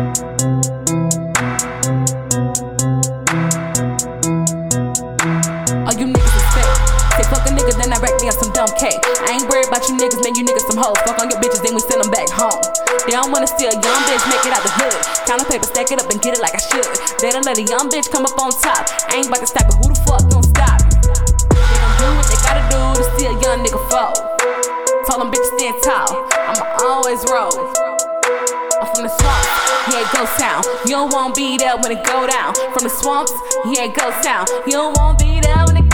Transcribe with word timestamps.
All 0.00 0.06
you 5.92 6.08
niggas 6.08 6.36
is. 6.40 6.48
Say 7.20 7.24
fuck 7.28 7.44
a 7.44 7.52
nigga, 7.52 7.76
then 7.76 7.92
I 7.92 8.00
rack 8.00 8.16
me 8.16 8.32
up 8.32 8.40
some 8.40 8.48
dumb 8.56 8.72
cake. 8.80 8.96
I 9.28 9.36
ain't 9.36 9.44
worried 9.52 9.68
about 9.68 9.84
you 9.92 10.00
niggas, 10.00 10.24
man, 10.24 10.32
you 10.40 10.44
niggas 10.48 10.64
some 10.72 10.80
hoes. 10.80 10.96
Fuck 11.04 11.20
on 11.20 11.28
your 11.28 11.36
bitches, 11.36 11.60
then 11.60 11.76
we 11.76 11.84
send 11.84 12.00
them 12.00 12.08
back 12.08 12.32
home. 12.32 12.56
They 13.04 13.12
don't 13.12 13.28
wanna 13.28 13.44
steal 13.44 13.68
a 13.68 13.76
young 13.76 14.00
bitch, 14.08 14.24
make 14.24 14.40
it 14.40 14.56
out 14.56 14.64
the 14.64 14.72
hood. 14.72 14.96
Count 15.28 15.44
the 15.44 15.48
paper, 15.52 15.68
stack 15.68 15.92
it 15.92 16.00
up 16.00 16.08
and 16.08 16.16
get 16.24 16.32
it 16.32 16.40
like 16.40 16.56
I 16.56 16.62
should. 16.64 16.88
They 17.20 17.28
don't 17.28 17.44
let 17.44 17.60
a 17.60 17.66
young 17.68 17.92
bitch 17.92 18.08
come 18.08 18.24
up 18.24 18.40
on 18.40 18.56
top. 18.56 18.88
I 19.12 19.20
ain't 19.20 19.28
about 19.28 19.44
to 19.44 19.52
stop 19.52 19.68
it, 19.68 19.76
who 19.84 19.92
the 19.92 20.00
fuck 20.08 20.24
gon' 20.32 20.48
stop? 20.48 20.80
They 20.80 21.76
gon' 21.76 21.92
do 22.00 22.08
what 22.16 22.24
they 22.24 22.40
gotta 22.40 22.64
do 22.72 22.80
to 22.96 23.04
steal 23.20 23.36
a 23.36 23.40
young 23.44 23.60
nigga 23.60 23.80
foe. 23.92 24.16
Told 25.04 25.20
them 25.20 25.28
bitches 25.28 25.60
stand 25.60 25.76
tall, 25.84 26.24
I'ma 26.48 26.64
always 26.88 27.20
roll. 27.28 27.79
Yeah, 29.92 30.08
ghost 30.14 30.38
town. 30.38 30.62
You 30.86 30.92
don't 30.92 31.12
wanna 31.12 31.34
be 31.34 31.58
there 31.58 31.76
when 31.76 31.90
it 31.90 32.04
go 32.04 32.26
down. 32.26 32.54
From 32.72 32.84
the 32.84 32.90
swamps, 32.90 33.32
yeah, 33.66 33.88
ghost 33.88 34.22
town. 34.22 34.46
You 34.66 34.72
don't 34.72 34.96
wanna 34.96 35.18
be 35.18 35.40
there 35.40 35.64
when 35.66 35.76
it 35.76 35.89